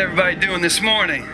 [0.00, 1.24] everybody doing this morning?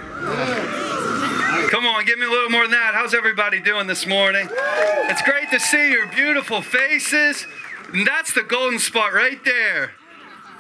[1.70, 2.94] Come on, give me a little more than that.
[2.94, 4.48] How's everybody doing this morning?
[4.50, 7.46] It's great to see your beautiful faces.
[7.92, 9.92] And that's the golden spot right there.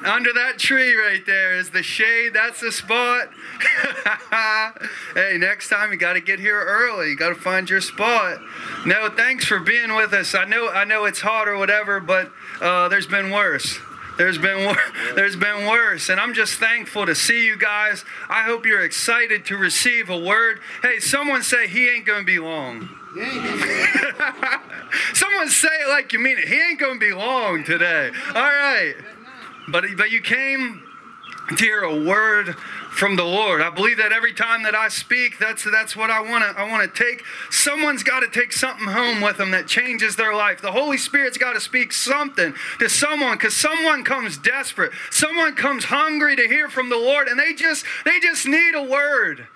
[0.04, 2.32] Under that tree right there is the shade.
[2.32, 3.28] That's the spot.
[5.14, 7.10] hey, next time you got to get here early.
[7.10, 8.38] You got to find your spot.
[8.86, 10.32] No, thanks for being with us.
[10.32, 13.80] I know, I know it's hot or whatever, but uh, there's been worse.
[14.16, 14.74] There's been
[15.14, 18.04] there's been worse, and I'm just thankful to see you guys.
[18.28, 20.60] I hope you're excited to receive a word.
[20.82, 22.88] Hey, someone say he ain't gonna be long.
[25.14, 26.48] someone say it like you mean it.
[26.48, 28.10] He ain't gonna be long today.
[28.28, 28.94] All right,
[29.68, 30.82] but but you came
[31.50, 32.56] to hear a word
[32.96, 33.60] from the Lord.
[33.60, 36.68] I believe that every time that I speak, that's that's what I want to I
[36.68, 37.22] want to take.
[37.50, 40.62] Someone's got to take something home with them that changes their life.
[40.62, 44.92] The Holy Spirit's got to speak something to someone cuz someone comes desperate.
[45.10, 48.82] Someone comes hungry to hear from the Lord and they just they just need a
[48.82, 49.46] word.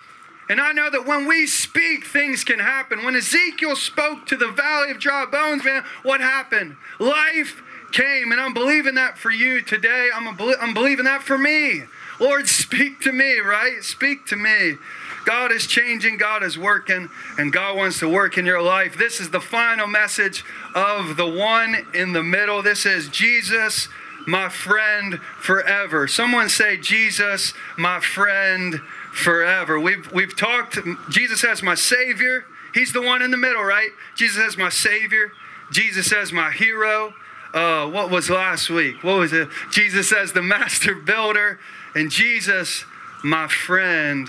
[0.51, 3.05] And I know that when we speak, things can happen.
[3.05, 6.77] When Ezekiel spoke to the valley of dry bones, man, what happened?
[6.99, 10.09] Life came, and I'm believing that for you today.
[10.13, 11.85] I'm, a, I'm believing that for me.
[12.21, 13.83] Lord, speak to me, right?
[13.83, 14.77] Speak to me.
[15.25, 18.97] God is changing, God is working, and God wants to work in your life.
[18.97, 22.63] This is the final message of the one in the middle.
[22.63, 23.89] This is Jesus,
[24.27, 26.07] my friend forever.
[26.07, 28.81] Someone say, Jesus, my friend
[29.13, 29.81] forever.
[29.81, 30.79] We've, we've talked,
[31.09, 32.45] Jesus as my Savior.
[32.75, 33.91] He's the one in the middle, right?
[34.15, 35.33] Jesus as my Savior.
[35.71, 37.15] Jesus as my hero.
[37.53, 39.03] Uh, what was last week?
[39.03, 39.49] What was it?
[39.73, 41.59] Jesus as the master builder
[41.95, 42.85] and Jesus,
[43.25, 44.29] my friend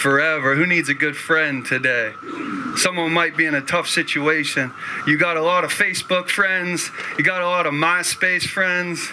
[0.00, 0.54] forever.
[0.54, 2.12] Who needs a good friend today?
[2.76, 4.72] Someone might be in a tough situation.
[5.06, 9.10] You got a lot of Facebook friends, you got a lot of MySpace friends.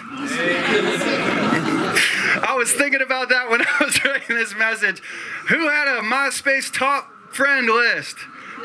[2.42, 5.00] I was thinking about that when I was writing this message.
[5.48, 8.18] Who had a MySpace top friend list?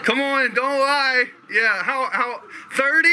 [0.03, 1.26] Come on, don't lie.
[1.50, 2.41] Yeah, how how
[2.74, 3.08] 30?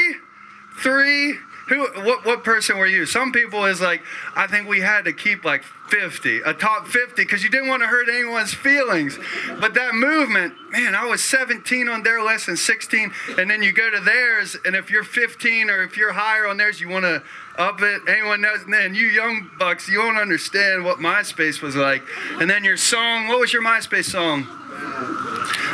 [0.77, 3.05] 3 who what what person were you?
[3.05, 4.01] Some people is like
[4.35, 7.81] I think we had to keep like 50, a top 50 because you didn't want
[7.81, 9.19] to hurt anyone's feelings.
[9.59, 13.73] But that movement, man, I was 17 on their list and 16 and then you
[13.73, 17.03] go to theirs and if you're 15 or if you're higher on theirs you want
[17.03, 17.21] to
[17.57, 18.01] up it.
[18.07, 18.65] Anyone knows?
[18.65, 22.03] Man, you young bucks, you won't understand what MySpace was like.
[22.39, 24.47] And then your song, what was your MySpace song?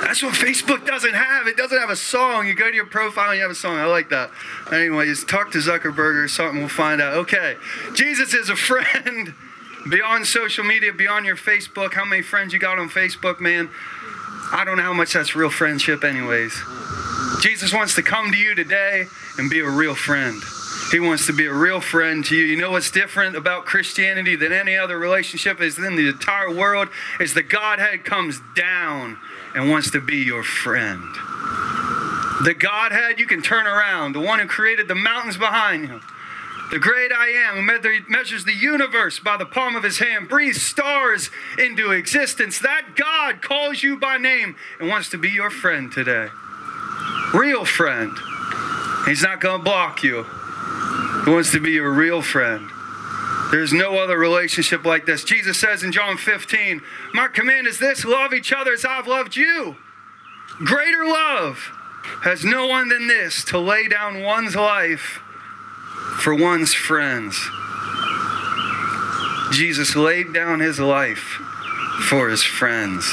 [0.03, 1.47] That's what Facebook doesn't have.
[1.47, 2.46] It doesn't have a song.
[2.46, 3.78] You go to your profile and you have a song.
[3.78, 4.31] I like that.
[4.69, 6.59] Anyways, talk to Zuckerberg or something.
[6.59, 7.14] We'll find out.
[7.14, 7.56] Okay.
[7.94, 9.34] Jesus is a friend
[9.90, 11.94] beyond social media, beyond your Facebook.
[11.94, 13.69] How many friends you got on Facebook, man?
[14.52, 16.53] I don't know how much that's real friendship, anyways.
[17.41, 19.06] Jesus wants to come to you today
[19.38, 20.44] and be a real friend.
[20.91, 22.44] He wants to be a real friend to you.
[22.44, 26.90] You know what's different about Christianity than any other relationship is in the entire world
[27.22, 29.18] is the Godhead comes down
[29.56, 31.03] and wants to be your friend.
[32.44, 36.02] The Godhead, you can turn around, the one who created the mountains behind you.
[36.72, 40.64] The great I am, who measures the universe by the palm of his hand, breathes
[40.64, 42.58] stars into existence.
[42.59, 46.30] That God calls you by name and wants to be your friend today.
[47.34, 48.18] Real friend.
[49.06, 50.24] He's not going to block you,
[51.25, 52.70] he wants to be your real friend.
[53.53, 55.24] There's no other relationship like this.
[55.24, 56.81] Jesus says in John 15,
[57.14, 59.76] My command is this love each other as I've loved you.
[60.66, 61.58] Greater love
[62.23, 65.22] has no one than this to lay down one's life
[66.17, 67.47] for one's friends.
[69.52, 71.40] Jesus laid down his life
[72.09, 73.06] for his friends.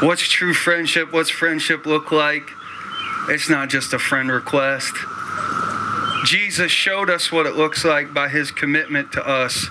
[0.00, 1.12] What's true friendship?
[1.12, 2.50] What's friendship look like?
[3.28, 4.96] It's not just a friend request.
[6.28, 9.70] Jesus showed us what it looks like by his commitment to us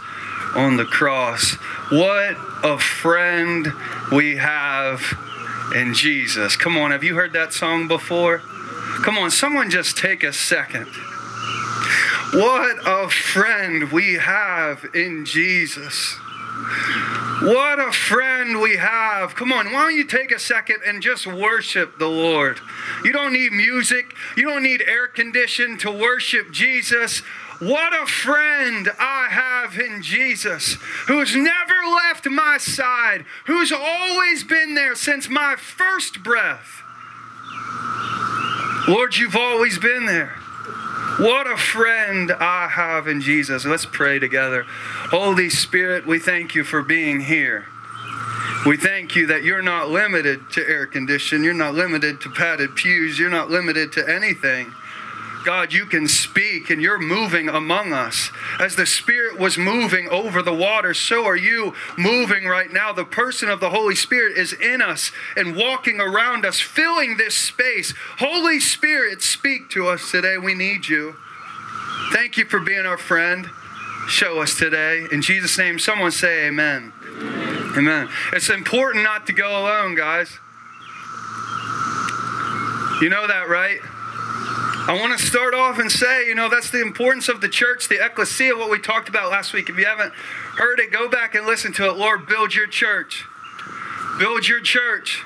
[0.56, 1.54] on the cross.
[1.92, 3.71] What a friend
[4.12, 5.04] we have
[5.75, 6.56] in Jesus.
[6.56, 8.39] Come on, have you heard that song before?
[9.04, 10.88] Come on, someone just take a second.
[12.33, 16.18] What a friend we have in Jesus.
[17.48, 19.34] What a friend we have.
[19.34, 22.60] Come on, why don't you take a second and just worship the Lord?
[23.06, 27.20] You don't need music, you don't need air conditioning to worship Jesus.
[27.60, 30.74] What a friend I have in Jesus
[31.08, 36.84] who's never left my side, who's always been there since my first breath.
[38.90, 40.36] Lord, you've always been there.
[41.18, 43.66] What a friend I have in Jesus.
[43.66, 44.66] Let's pray together.
[44.68, 47.66] Holy Spirit, we thank you for being here.
[48.68, 51.44] We thank you that you're not limited to air condition.
[51.44, 53.18] You're not limited to padded pews.
[53.18, 54.74] You're not limited to anything.
[55.44, 58.30] God, you can speak and you're moving among us.
[58.59, 62.92] As the Spirit was moving over the water, so are you moving right now.
[62.92, 67.36] The person of the Holy Spirit is in us and walking around us, filling this
[67.36, 67.94] space.
[68.18, 70.38] Holy Spirit, speak to us today.
[70.38, 71.15] We need you.
[72.12, 73.50] Thank you for being our friend.
[74.07, 75.06] Show us today.
[75.12, 76.94] In Jesus' name, someone say amen.
[77.19, 77.74] Amen.
[77.77, 78.10] amen.
[78.31, 80.39] It's important not to go alone, guys.
[83.01, 83.80] You know that, right?
[84.88, 87.89] I want to start off and say, you know, that's the importance of the church,
[87.89, 89.68] the ecclesia, what we talked about last week.
[89.68, 91.98] If you haven't heard it, go back and listen to it.
[91.98, 93.25] Lord, build your church.
[94.18, 95.25] Build your church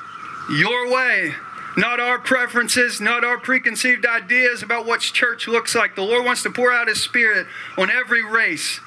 [0.49, 1.35] your way,
[1.77, 5.95] not our preferences, not our preconceived ideas about what church looks like.
[5.95, 7.45] The Lord wants to pour out His Spirit
[7.77, 8.79] on every race,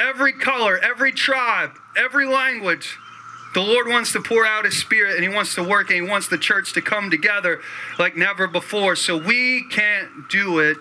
[0.00, 2.98] every color, every tribe, every language.
[3.54, 6.10] The Lord wants to pour out His Spirit and He wants to work and He
[6.10, 7.60] wants the church to come together
[7.98, 8.96] like never before.
[8.96, 10.78] So we can't do it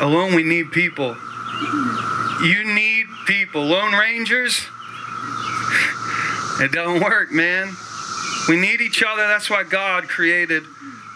[0.00, 0.34] alone.
[0.34, 1.16] We need people.
[2.42, 3.64] You need people.
[3.64, 4.58] Lone Rangers,
[6.60, 7.76] it don't work, man.
[8.48, 9.28] We need each other.
[9.28, 10.64] That's why God created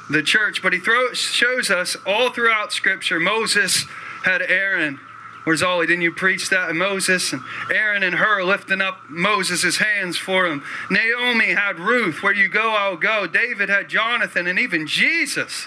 [0.09, 0.63] the church.
[0.63, 3.19] But He throws, shows us all throughout Scripture.
[3.19, 3.87] Moses
[4.25, 5.01] had Aaron.
[5.45, 5.87] Where's Ollie?
[5.87, 6.71] Didn't you preach that?
[6.71, 7.43] And Moses and
[7.73, 10.63] Aaron and Hur lifting up Moses' hands for him.
[10.89, 12.23] Naomi had Ruth.
[12.23, 13.27] Where you go, I'll go.
[13.27, 15.67] David had Jonathan and even Jesus,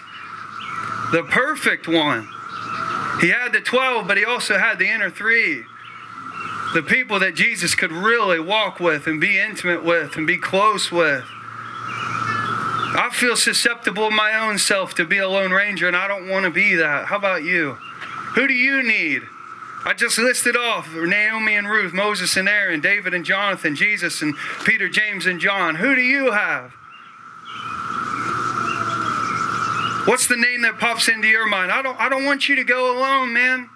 [1.11, 2.29] the perfect one.
[3.19, 5.65] He had the 12, but he also had the inner three.
[6.73, 10.91] The people that Jesus could really walk with and be intimate with and be close
[10.91, 11.23] with.
[12.97, 16.45] I feel susceptible my own self to be a Lone Ranger, and I don't want
[16.45, 17.07] to be that.
[17.07, 17.73] How about you?
[18.35, 19.23] Who do you need?
[19.85, 24.33] I just listed off Naomi and Ruth, Moses and Aaron, David and Jonathan, Jesus and
[24.65, 25.75] Peter, James and John.
[25.75, 26.71] Who do you have?
[30.07, 31.71] What's the name that pops into your mind?
[31.71, 33.69] I don't I don't want you to go alone, man.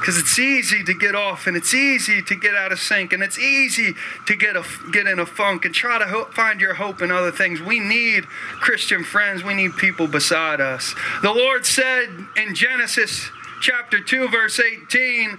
[0.00, 3.20] Because it's easy to get off and it's easy to get out of sync and
[3.20, 3.94] it's easy
[4.26, 7.32] to get a, get in a funk and try to find your hope in other
[7.32, 7.60] things.
[7.60, 8.24] We need
[8.60, 9.42] Christian friends.
[9.42, 10.94] We need people beside us.
[11.22, 13.30] The Lord said in Genesis
[13.60, 15.38] chapter 2, verse 18,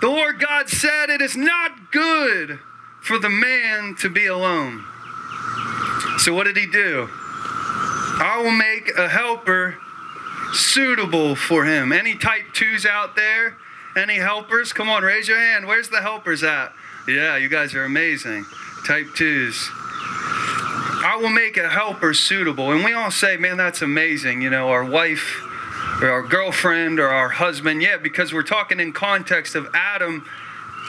[0.00, 2.58] the Lord God said, It is not good
[3.00, 4.84] for the man to be alone.
[6.18, 7.08] So, what did he do?
[8.18, 9.76] I will make a helper
[10.52, 11.92] suitable for him.
[11.92, 13.56] Any type twos out there?
[13.96, 14.72] Any helpers?
[14.72, 15.66] Come on, raise your hand.
[15.66, 16.72] Where's the helpers at?
[17.08, 18.46] Yeah, you guys are amazing.
[18.86, 19.70] Type twos.
[19.72, 22.72] I will make a helper suitable.
[22.72, 24.42] And we all say, man, that's amazing.
[24.42, 25.42] You know, our wife
[26.00, 27.82] or our girlfriend or our husband.
[27.82, 30.24] Yeah, because we're talking in context of Adam.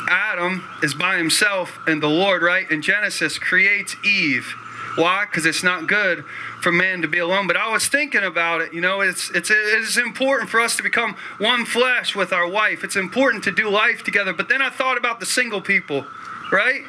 [0.10, 4.56] Adam is by himself, and the Lord, right, in Genesis creates Eve.
[4.96, 5.26] Why?
[5.26, 6.24] Because it's not good
[6.62, 7.46] for man to be alone.
[7.46, 8.74] But I was thinking about it.
[8.74, 12.84] You know, it's it's it's important for us to become one flesh with our wife.
[12.84, 14.34] It's important to do life together.
[14.34, 16.06] But then I thought about the single people,
[16.52, 16.82] right?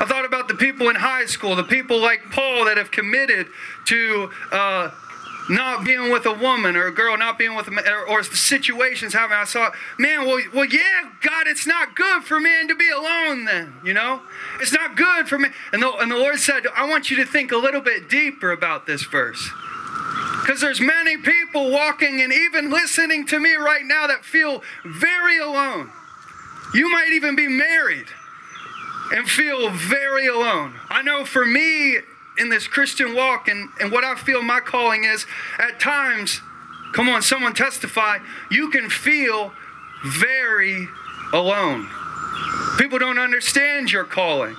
[0.00, 3.48] I thought about the people in high school, the people like Paul that have committed
[3.86, 4.30] to.
[4.52, 4.90] Uh,
[5.48, 8.22] not being with a woman or a girl not being with a man or, or
[8.22, 9.38] situations happening.
[9.38, 13.44] I saw, man, well, well, yeah, God, it's not good for man to be alone
[13.44, 14.20] then, you know?
[14.60, 15.48] It's not good for me.
[15.72, 18.52] And the, and the Lord said, I want you to think a little bit deeper
[18.52, 19.50] about this verse.
[20.40, 25.38] Because there's many people walking and even listening to me right now that feel very
[25.38, 25.90] alone.
[26.74, 28.06] You might even be married
[29.12, 30.74] and feel very alone.
[30.88, 31.98] I know for me,
[32.38, 35.26] in this Christian walk and, and what I feel my calling is,
[35.58, 36.40] at times,
[36.92, 38.18] come on, someone testify,
[38.50, 39.52] you can feel
[40.04, 40.88] very
[41.32, 41.88] alone.
[42.78, 44.56] People don't understand your calling.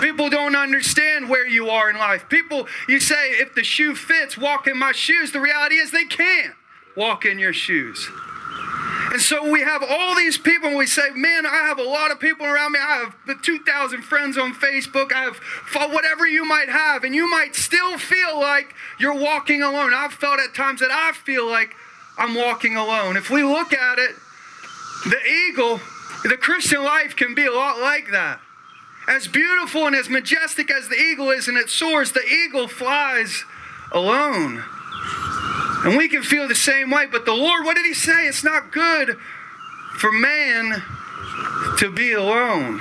[0.00, 2.28] People don't understand where you are in life.
[2.28, 5.32] People, you say, if the shoe fits, walk in my shoes.
[5.32, 6.54] The reality is they can't
[6.96, 8.10] walk in your shoes.
[9.10, 12.10] And so we have all these people, and we say, Man, I have a lot
[12.10, 12.78] of people around me.
[12.78, 15.12] I have 2,000 friends on Facebook.
[15.12, 15.40] I have
[15.92, 17.04] whatever you might have.
[17.04, 19.94] And you might still feel like you're walking alone.
[19.94, 21.74] I've felt at times that I feel like
[22.18, 23.16] I'm walking alone.
[23.16, 24.14] If we look at it,
[25.06, 25.80] the eagle,
[26.24, 28.40] the Christian life can be a lot like that.
[29.06, 33.44] As beautiful and as majestic as the eagle is and it soars, the eagle flies
[33.90, 34.64] alone.
[35.84, 37.06] And we can feel the same way.
[37.06, 38.26] But the Lord, what did He say?
[38.26, 39.16] It's not good
[39.96, 40.82] for man
[41.78, 42.80] to be alone.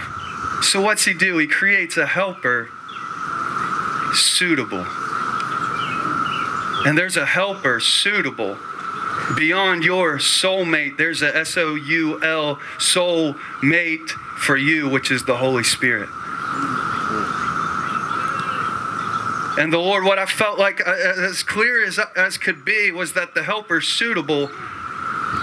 [0.62, 1.38] So what's He do?
[1.38, 2.70] He creates a helper
[4.13, 4.86] suitable.
[6.86, 8.58] And there's a helper suitable
[9.36, 10.98] beyond your soulmate.
[10.98, 16.10] There's a S O U L soul mate for you, which is the Holy Spirit.
[19.57, 23.13] And the Lord, what I felt like uh, as clear as, as could be was
[23.13, 24.49] that the helper suitable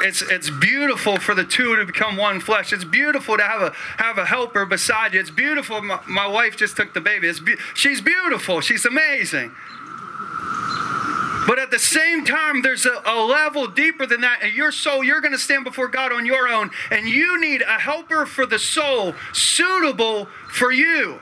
[0.02, 2.73] it's it's beautiful for the two to become one flesh.
[2.73, 5.21] It's beautiful to have a have a helper beside you.
[5.21, 5.80] It's beautiful.
[5.83, 7.30] My, my wife just took the baby.
[7.44, 8.61] Be, she's beautiful.
[8.61, 9.54] She's amazing.
[11.47, 14.38] But at the same time, there's a, a level deeper than that.
[14.42, 17.61] And your soul, you're going to stand before God on your own, and you need
[17.61, 21.21] a helper for the soul suitable for you.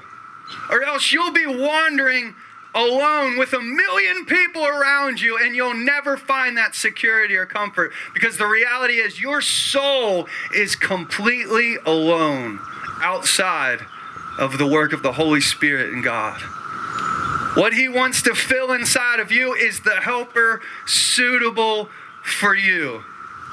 [0.70, 2.36] Or else you'll be wandering
[2.74, 7.92] alone with a million people around you, and you'll never find that security or comfort.
[8.14, 12.60] Because the reality is, your soul is completely alone
[13.02, 13.80] outside
[14.38, 16.40] of the work of the Holy Spirit and God.
[17.54, 21.90] What He wants to fill inside of you is the helper suitable
[22.22, 23.04] for you.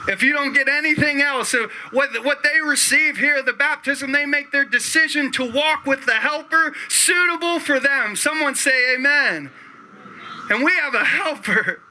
[0.10, 1.54] If you don't get anything else,
[1.92, 6.16] what, what they receive here, the baptism, they make their decision to walk with the
[6.16, 8.16] helper suitable for them.
[8.16, 9.52] Someone say amen.
[10.50, 11.82] And we have a helper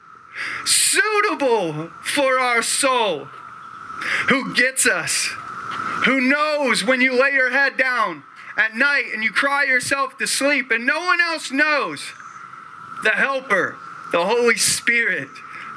[0.65, 3.25] suitable for our soul
[4.27, 5.29] who gets us,
[6.03, 8.23] who knows when you lay your head down
[8.57, 12.11] at night and you cry yourself to sleep and no one else knows.
[13.03, 13.77] The helper,
[14.11, 15.29] the Holy Spirit,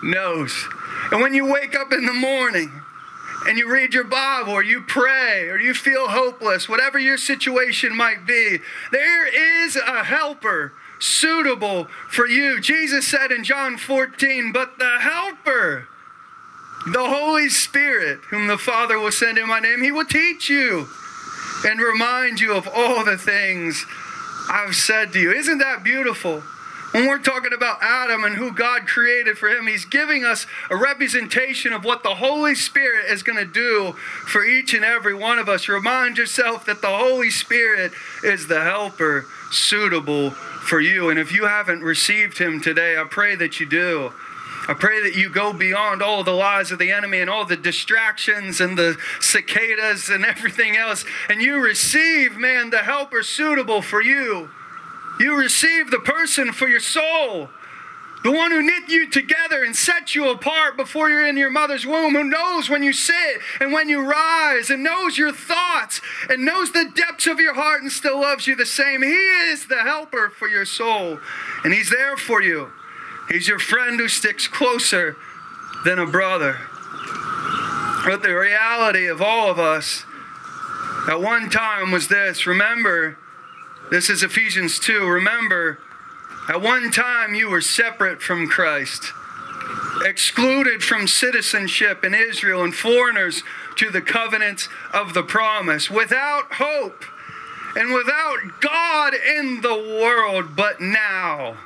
[0.03, 0.69] knows.
[1.11, 2.73] And when you wake up in the morning
[3.47, 7.97] and you read your Bible or you pray or you feel hopeless, whatever your situation
[7.97, 8.59] might be,
[8.91, 9.27] there
[9.65, 12.61] is a helper suitable for you.
[12.61, 15.89] Jesus said in John 14, But the helper,
[16.87, 20.89] the Holy Spirit, whom the Father will send in my name, he will teach you
[21.65, 23.85] and remind you of all the things
[24.49, 25.33] I've said to you.
[25.33, 26.43] Isn't that beautiful?
[26.93, 30.77] When we're talking about Adam and who God created for him, he's giving us a
[30.77, 33.93] representation of what the Holy Spirit is going to do
[34.27, 35.71] for each and every one of us.
[35.71, 41.09] Remind yourself that the Holy Spirit is the helper suitable for you.
[41.09, 44.13] And if you haven't received him today, I pray that you do.
[44.69, 47.57] I pray that you go beyond all the lies of the enemy and all the
[47.57, 54.01] distractions and the cicadas and everything else, and you receive, man, the helper suitable for
[54.03, 54.51] you.
[55.21, 57.51] You receive the person for your soul.
[58.25, 61.85] The one who knit you together and set you apart before you're in your mother's
[61.85, 66.01] womb, who knows when you sit and when you rise, and knows your thoughts
[66.31, 69.03] and knows the depths of your heart and still loves you the same.
[69.03, 71.19] He is the helper for your soul,
[71.65, 72.71] and He's there for you.
[73.29, 75.17] He's your friend who sticks closer
[75.85, 76.59] than a brother.
[78.05, 80.05] But the reality of all of us
[81.09, 83.19] at one time was this remember,
[83.93, 85.07] this is Ephesians 2.
[85.07, 85.79] Remember,
[86.49, 89.13] at one time you were separate from Christ,
[90.03, 93.43] excluded from citizenship in Israel, and foreigners
[93.77, 97.05] to the covenants of the promise, without hope
[97.77, 100.57] and without God in the world.
[100.57, 101.59] But now,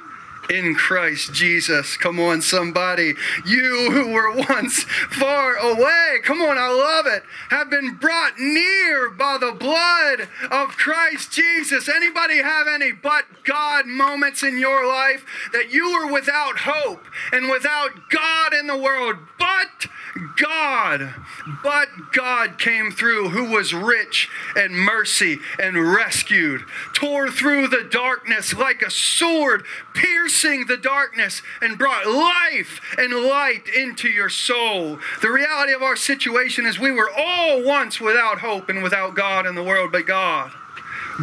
[0.51, 1.97] in Christ Jesus.
[1.97, 3.15] Come on, somebody.
[3.45, 9.11] You who were once far away, come on, I love it, have been brought near
[9.11, 11.89] by the blood of Christ Jesus.
[11.89, 17.51] Anybody have any but God moments in your life that you were without hope and
[17.51, 19.17] without God in the world?
[19.39, 19.89] But
[20.37, 21.15] God,
[21.63, 26.63] but God came through who was rich in mercy and rescued,
[26.95, 29.65] tore through the darkness like a sword,
[29.97, 34.99] piercing the darkness and brought life and light into your soul.
[35.23, 39.47] The reality of our situation is we were all once without hope and without God
[39.47, 40.53] in the world, but God.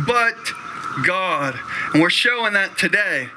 [0.06, 0.36] But
[1.06, 1.58] God.
[1.94, 3.30] And we're showing that today.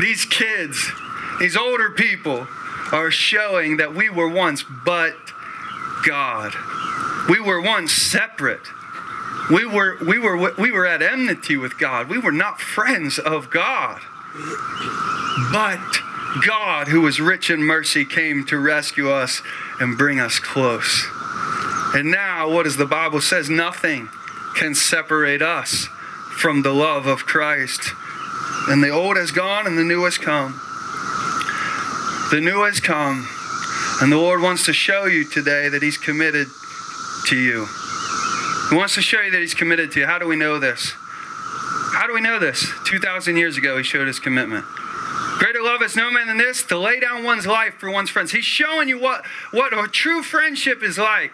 [0.00, 0.90] These kids,
[1.38, 2.46] these older people,
[2.92, 5.14] are showing that we were once but
[6.04, 6.54] God.
[7.28, 8.66] We were once separate.
[9.50, 12.08] We were, we, were, we were at enmity with God.
[12.08, 14.00] We were not friends of God.
[15.52, 15.80] But
[16.46, 19.42] God, who was rich in mercy, came to rescue us
[19.80, 21.08] and bring us close.
[21.94, 23.50] And now, what does the Bible says?
[23.50, 24.08] Nothing
[24.54, 25.88] can separate us
[26.38, 27.92] from the love of Christ.
[28.68, 30.60] And the old has gone and the new has come.
[32.30, 33.28] The new has come,
[34.00, 36.46] and the Lord wants to show you today that He's committed
[37.26, 37.66] to you.
[38.70, 40.06] He wants to show you that He's committed to you.
[40.06, 40.92] How do we know this?
[41.92, 42.66] How do we know this?
[42.84, 44.64] 2,000 years ago, He showed His commitment.
[45.38, 48.32] Greater love is no man than this to lay down one's life for one's friends.
[48.32, 51.32] He's showing you what, what a true friendship is like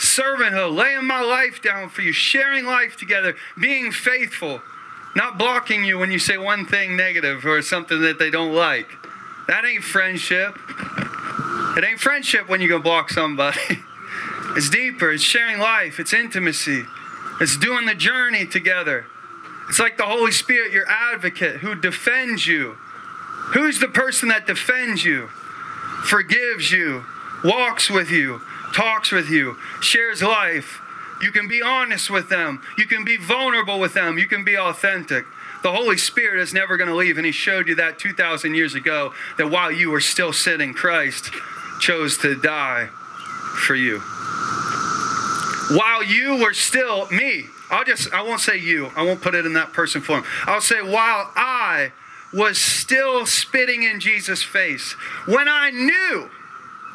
[0.00, 4.62] servanthood, laying my life down for you, sharing life together, being faithful,
[5.14, 8.88] not blocking you when you say one thing negative or something that they don't like.
[9.46, 10.58] That ain't friendship.
[11.76, 13.58] It ain't friendship when you go block somebody.
[14.56, 15.12] It's deeper.
[15.12, 16.00] It's sharing life.
[16.00, 16.84] It's intimacy.
[17.40, 19.06] It's doing the journey together.
[19.70, 22.76] It's like the Holy Spirit, your advocate, who defends you.
[23.54, 25.28] Who's the person that defends you,
[26.02, 27.04] forgives you,
[27.44, 28.42] walks with you,
[28.74, 30.80] talks with you, shares life?
[31.22, 32.60] You can be honest with them.
[32.76, 34.18] You can be vulnerable with them.
[34.18, 35.24] You can be authentic.
[35.62, 38.74] The Holy Spirit is never going to leave, and He showed you that 2,000 years
[38.74, 41.30] ago that while you were still sitting, Christ
[41.78, 44.00] chose to die for you.
[45.78, 49.46] While you were still me, I'll just, I won't say you, I won't put it
[49.46, 50.24] in that person form.
[50.44, 51.92] I'll say, while I
[52.32, 54.92] was still spitting in Jesus' face,
[55.26, 56.30] when I knew,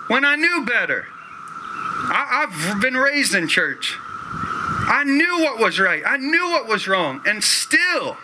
[0.08, 1.08] when I knew better,
[2.08, 3.98] I, have been raised in church.
[4.88, 8.18] I knew what was right, I knew what was wrong, and still,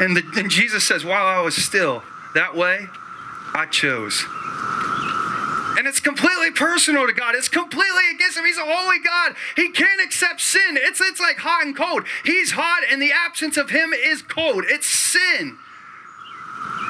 [0.00, 2.02] and, the, and Jesus says, while I was still
[2.34, 2.88] that way,
[3.54, 4.24] I chose.
[5.78, 7.36] And it's completely personal to God.
[7.36, 8.44] It's completely against him.
[8.44, 9.36] He's a holy God.
[9.54, 10.76] He can't accept sin.
[10.76, 12.02] It's, it's like hot and cold.
[12.24, 14.64] He's hot, and the absence of him is cold.
[14.66, 15.56] It's sin.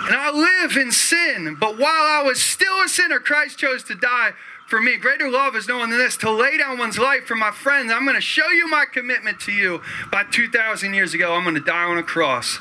[0.07, 1.59] And I live in sin.
[1.61, 4.33] But while I was still a sinner, Christ chose to die
[4.69, 4.99] for me.
[4.99, 7.91] Greater love is no one than this to lay down one's life for my friends.
[7.91, 9.81] I'm going to show you my commitment to you.
[10.13, 12.59] By 2,000 years ago, I'm going to die on a cross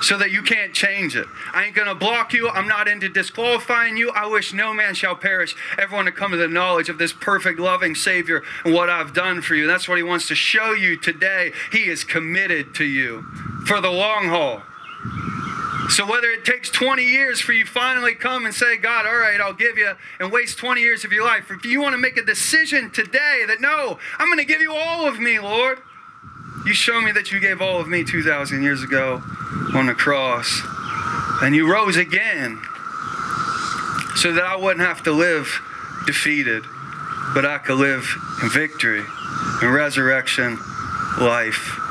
[0.00, 1.26] so that you can't change it.
[1.52, 2.48] I ain't going to block you.
[2.48, 4.10] I'm not into disqualifying you.
[4.10, 5.54] I wish no man shall perish.
[5.78, 9.42] Everyone to come to the knowledge of this perfect, loving Savior and what I've done
[9.42, 9.66] for you.
[9.66, 11.52] That's what He wants to show you today.
[11.70, 13.22] He is committed to you
[13.66, 14.62] for the long haul.
[15.90, 19.40] So whether it takes 20 years for you finally come and say, God, all right,
[19.40, 22.16] I'll give you, and waste 20 years of your life, if you want to make
[22.16, 25.78] a decision today that no, I'm going to give you all of me, Lord.
[26.64, 29.20] You show me that you gave all of me 2,000 years ago
[29.74, 30.62] on the cross.
[31.42, 32.62] And you rose again
[34.14, 35.60] so that I wouldn't have to live
[36.06, 36.64] defeated,
[37.34, 38.06] but I could live
[38.42, 39.02] in victory,
[39.60, 40.56] in resurrection,
[41.18, 41.89] life.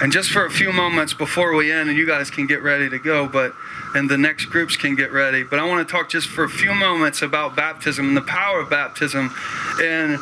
[0.00, 2.88] And just for a few moments before we end, and you guys can get ready
[2.88, 3.54] to go, but
[3.94, 5.42] and the next groups can get ready.
[5.42, 8.60] But I want to talk just for a few moments about baptism and the power
[8.60, 9.34] of baptism
[9.80, 10.18] and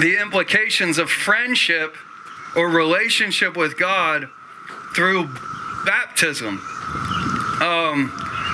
[0.00, 1.94] the implications of friendship
[2.54, 4.30] or relationship with God
[4.94, 5.28] through
[5.84, 6.60] baptism.
[7.60, 8.12] Um,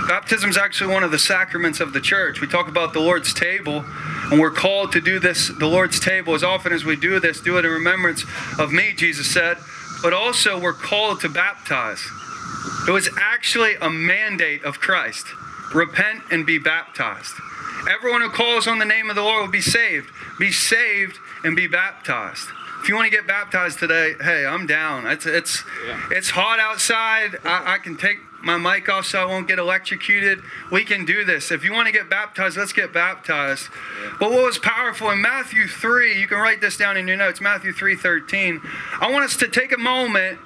[0.08, 2.40] baptism is actually one of the sacraments of the church.
[2.40, 3.84] We talk about the Lord's table
[4.32, 7.38] and we're called to do this, the Lord's table, as often as we do this,
[7.38, 8.24] do it in remembrance
[8.58, 9.58] of me, Jesus said.
[10.02, 12.02] But also, we're called to baptize.
[12.88, 15.26] It was actually a mandate of Christ
[15.74, 17.34] repent and be baptized.
[17.90, 20.10] Everyone who calls on the name of the Lord will be saved.
[20.38, 22.48] Be saved and be baptized.
[22.80, 25.06] If you want to get baptized today, hey, I'm down.
[25.06, 26.08] It's it's yeah.
[26.10, 27.38] it's hot outside.
[27.44, 30.42] I, I can take my mic off so I won't get electrocuted.
[30.70, 31.50] We can do this.
[31.50, 33.68] If you want to get baptized, let's get baptized.
[34.18, 37.40] But what was powerful in Matthew 3, you can write this down in your notes,
[37.40, 38.60] Matthew 3 13.
[39.00, 40.38] I want us to take a moment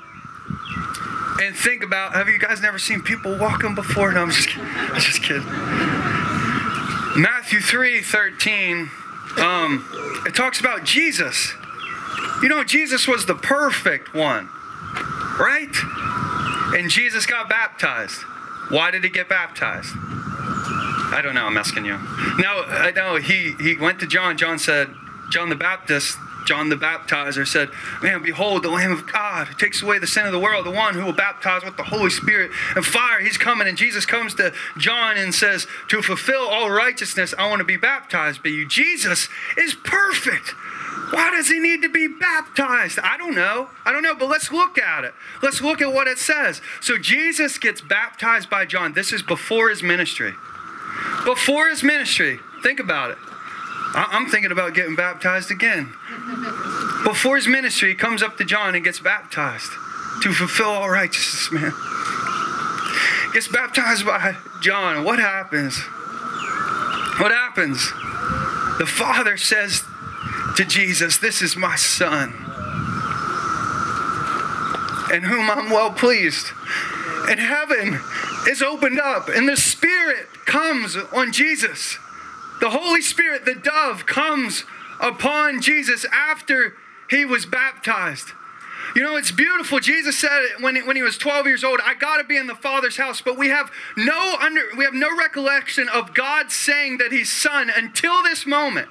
[1.41, 4.13] and think about have you guys never seen people walking before?
[4.13, 4.67] No, I'm just kidding.
[4.95, 5.45] Just kidding.
[7.17, 8.91] Matthew 3 13,
[9.39, 11.55] um, it talks about Jesus.
[12.43, 14.51] You know, Jesus was the perfect one,
[15.39, 15.75] right?
[16.77, 18.21] And Jesus got baptized.
[18.69, 19.95] Why did he get baptized?
[19.97, 21.47] I don't know.
[21.47, 21.97] I'm asking you.
[22.39, 24.37] No, I know he he went to John.
[24.37, 24.91] John said,
[25.31, 27.71] John the Baptist, John the Baptizer said,
[28.03, 30.71] Man, behold, the Lamb of God who takes away the sin of the world, the
[30.71, 33.21] one who will baptize with the Holy Spirit and fire.
[33.21, 33.67] He's coming.
[33.67, 37.77] And Jesus comes to John and says, To fulfill all righteousness, I want to be
[37.77, 38.67] baptized by you.
[38.67, 40.55] Jesus is perfect.
[41.11, 42.99] Why does he need to be baptized?
[42.99, 43.69] I don't know.
[43.85, 45.15] I don't know, but let's look at it.
[45.43, 46.61] Let's look at what it says.
[46.81, 48.93] So Jesus gets baptized by John.
[48.93, 50.35] This is before his ministry.
[51.25, 53.19] Before his ministry, think about it.
[53.95, 55.93] I'm thinking about getting baptized again.
[57.05, 59.71] Before his ministry, he comes up to John and gets baptized
[60.23, 61.73] to fulfill all righteousness, man.
[63.33, 65.05] Gets baptized by John.
[65.05, 65.79] What happens?
[67.19, 67.79] What happens?
[68.79, 69.85] The Father says
[70.57, 72.31] to Jesus, This is my Son,
[75.13, 76.47] in whom I'm well pleased.
[77.29, 78.01] And heaven
[78.49, 81.99] is opened up, and the Spirit comes on Jesus.
[82.61, 84.65] The Holy Spirit, the dove, comes
[85.01, 86.75] upon Jesus after
[87.11, 88.33] he was baptized.
[88.95, 89.79] You know, it's beautiful.
[89.81, 92.47] Jesus said when he, when he was 12 years old, I got to be in
[92.47, 93.21] the Father's house.
[93.21, 97.71] But we have no under we have no recollection of God saying that he's son
[97.75, 98.89] until this moment.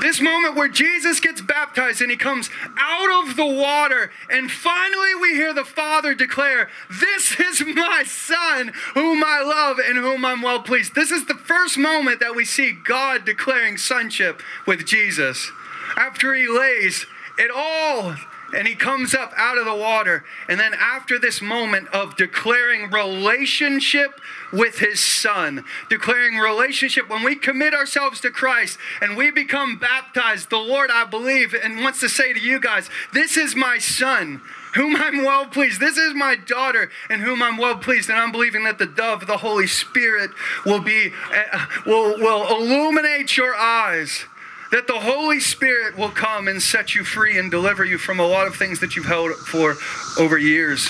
[0.00, 5.14] This moment where Jesus gets baptized and he comes out of the water, and finally
[5.14, 10.42] we hear the Father declare, This is my Son, whom I love and whom I'm
[10.42, 10.94] well pleased.
[10.94, 15.50] This is the first moment that we see God declaring sonship with Jesus.
[15.96, 18.16] After he lays it all
[18.54, 20.24] and he comes up out of the water.
[20.48, 24.20] And then, after this moment of declaring relationship
[24.52, 30.50] with his son, declaring relationship, when we commit ourselves to Christ and we become baptized,
[30.50, 34.40] the Lord, I believe, and wants to say to you guys, This is my son
[34.74, 35.80] whom I'm well pleased.
[35.80, 38.08] This is my daughter in whom I'm well pleased.
[38.08, 40.30] And I'm believing that the dove, the Holy Spirit,
[40.64, 44.26] will be uh, will will illuminate your eyes
[44.70, 48.26] that the Holy Spirit will come and set you free and deliver you from a
[48.26, 49.76] lot of things that you've held for
[50.18, 50.88] over years.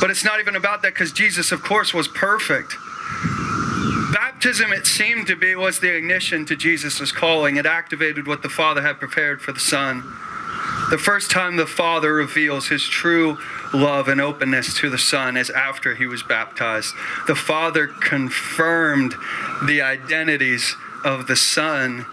[0.00, 2.76] But it's not even about that because Jesus, of course, was perfect.
[4.12, 7.56] Baptism, it seemed to be, was the ignition to Jesus' calling.
[7.56, 10.02] It activated what the Father had prepared for the Son.
[10.90, 13.38] The first time the Father reveals his true
[13.74, 16.94] love and openness to the Son is after he was baptized.
[17.26, 19.14] The Father confirmed
[19.66, 22.06] the identities of the Son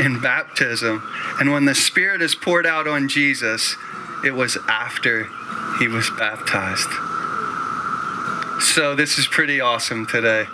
[0.00, 1.02] in baptism.
[1.40, 3.76] And when the Spirit is poured out on Jesus,
[4.24, 5.28] it was after
[5.78, 6.88] he was baptized.
[8.62, 10.46] So this is pretty awesome today.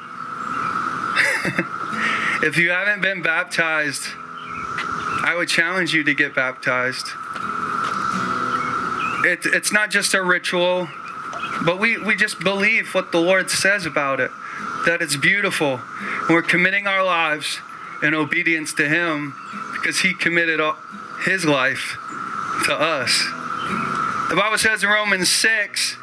[2.43, 4.05] if you haven't been baptized,
[5.25, 7.09] I would challenge you to get baptized.
[9.25, 10.89] It, it's not just a ritual,
[11.65, 14.31] but we, we just believe what the Lord says about it,
[14.87, 15.81] that it's beautiful.
[16.31, 17.61] We're committing our lives
[18.03, 19.35] in obedience to Him
[19.73, 20.61] because He committed
[21.25, 21.97] His life
[22.67, 23.25] to us.
[24.29, 25.97] The Bible says in Romans 6,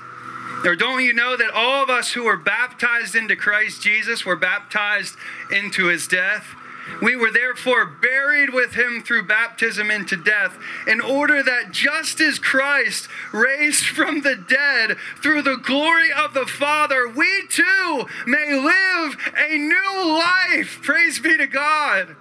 [0.63, 4.35] or don't you know that all of us who were baptized into Christ Jesus were
[4.35, 5.15] baptized
[5.51, 6.55] into His death?
[7.01, 12.39] We were therefore buried with him through baptism into death, in order that just as
[12.39, 19.17] Christ raised from the dead through the glory of the Father, we too may live
[19.37, 20.79] a new life.
[20.81, 22.15] Praise be to God.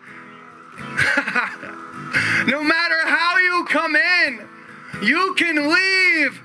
[2.46, 4.48] no matter how you come in,
[5.03, 6.40] you can leave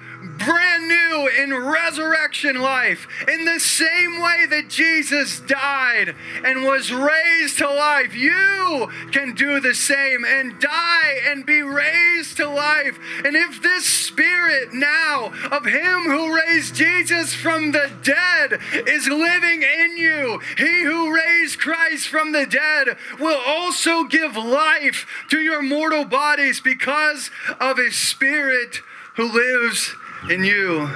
[0.45, 3.07] brand new in resurrection life.
[3.27, 9.59] In the same way that Jesus died and was raised to life, you can do
[9.59, 12.99] the same and die and be raised to life.
[13.25, 19.63] And if this spirit now of Him who raised Jesus from the dead is living
[19.63, 25.61] in you, He who raised Christ from the dead will also give life to your
[25.61, 28.81] mortal bodies because of His Spirit
[29.15, 29.95] who lives
[30.27, 30.87] in you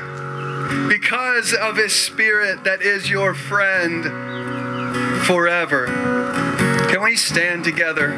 [0.90, 4.04] because of His Spirit that is your friend
[5.26, 5.86] forever.
[6.90, 8.10] Can we stand together?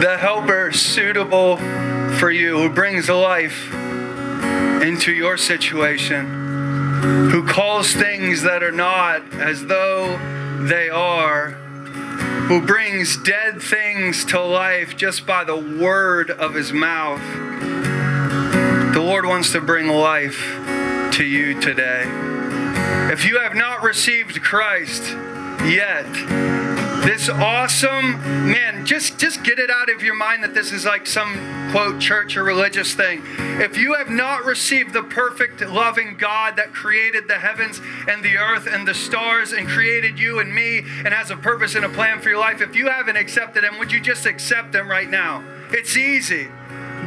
[0.00, 1.58] The helper suitable
[2.18, 3.72] for you who brings life
[4.82, 6.39] into your situation
[7.00, 10.18] who calls things that are not as though
[10.66, 11.50] they are,
[12.48, 17.22] who brings dead things to life just by the word of his mouth.
[18.92, 20.38] The Lord wants to bring life
[21.12, 22.04] to you today.
[23.12, 25.02] If you have not received Christ
[25.64, 26.06] yet,
[27.02, 31.06] this awesome man just just get it out of your mind that this is like
[31.06, 33.22] some quote church or religious thing.
[33.38, 38.36] If you have not received the perfect loving god that created the heavens and the
[38.36, 41.88] earth and the stars and created you and me and has a purpose and a
[41.88, 45.08] plan for your life if you haven't accepted him would you just accept him right
[45.08, 45.42] now?
[45.70, 46.48] It's easy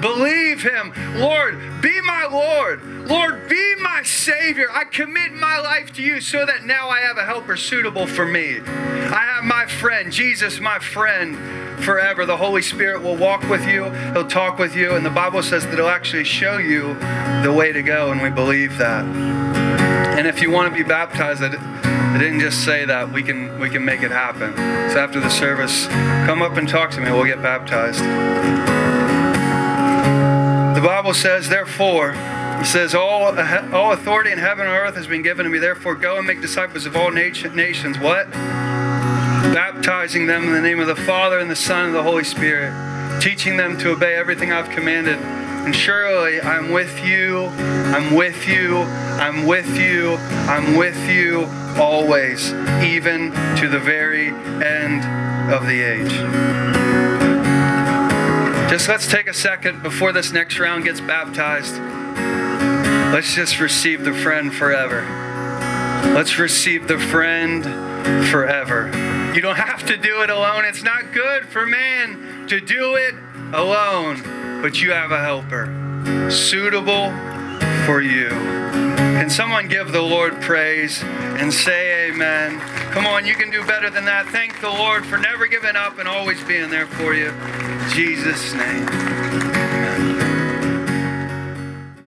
[0.04, 0.92] Believe him.
[1.16, 2.84] Lord, be my Lord.
[3.08, 4.68] Lord, be my Savior.
[4.70, 8.26] I commit my life to you so that now I have a helper suitable for
[8.26, 8.60] me.
[8.60, 11.38] I have my friend, Jesus, my friend
[11.86, 12.26] forever.
[12.26, 15.66] The Holy Spirit will walk with you, He'll talk with you, and the Bible says
[15.66, 16.96] that He'll actually show you
[17.42, 19.06] the way to go, and we believe that.
[19.06, 23.10] And if you want to be baptized, I didn't just say that.
[23.14, 24.54] We can we can make it happen.
[24.92, 25.88] So after the service,
[26.28, 27.10] come up and talk to me.
[27.10, 28.73] We'll get baptized.
[30.82, 32.14] Bible says, therefore,
[32.60, 33.38] he says, all,
[33.74, 35.60] all authority in heaven and earth has been given to me.
[35.60, 38.00] Therefore, go and make disciples of all nations.
[38.00, 38.32] What?
[39.54, 42.72] Baptizing them in the name of the Father and the Son and the Holy Spirit,
[43.22, 45.20] teaching them to obey everything I've commanded.
[45.20, 51.46] And surely I'm with you, I'm with you, I'm with you, I'm with you
[51.82, 52.52] always,
[52.84, 55.04] even to the very end
[55.52, 56.93] of the age.
[58.74, 61.78] Just let's take a second before this next round gets baptized.
[63.14, 65.04] Let's just receive the friend forever.
[66.16, 67.64] Let's receive the friend
[68.32, 68.88] forever.
[69.36, 70.66] You don't have to do it alone.
[70.66, 73.14] It's not good for man to do it
[73.54, 74.24] alone,
[74.64, 77.12] but you have a helper suitable
[77.86, 78.30] for you.
[78.30, 82.83] Can someone give the Lord praise and say amen?
[82.94, 84.28] Come on, you can do better than that.
[84.28, 87.30] Thank the Lord for never giving up and always being there for you.
[87.30, 89.53] In Jesus' name.